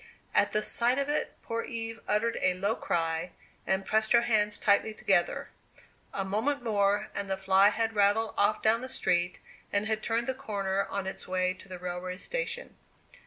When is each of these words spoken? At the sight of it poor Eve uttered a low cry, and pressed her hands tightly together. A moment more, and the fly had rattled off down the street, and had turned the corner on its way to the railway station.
At 0.33 0.51
the 0.51 0.63
sight 0.63 0.97
of 0.97 1.09
it 1.09 1.35
poor 1.43 1.61
Eve 1.61 1.99
uttered 2.07 2.39
a 2.41 2.55
low 2.55 2.73
cry, 2.75 3.33
and 3.67 3.85
pressed 3.85 4.13
her 4.13 4.23
hands 4.23 4.57
tightly 4.57 4.95
together. 4.95 5.49
A 6.11 6.25
moment 6.25 6.63
more, 6.63 7.09
and 7.13 7.29
the 7.29 7.37
fly 7.37 7.69
had 7.69 7.93
rattled 7.93 8.33
off 8.35 8.63
down 8.63 8.81
the 8.81 8.89
street, 8.89 9.39
and 9.71 9.85
had 9.85 10.01
turned 10.01 10.25
the 10.25 10.33
corner 10.33 10.85
on 10.89 11.05
its 11.05 11.27
way 11.27 11.53
to 11.53 11.69
the 11.69 11.77
railway 11.77 12.17
station. 12.17 12.77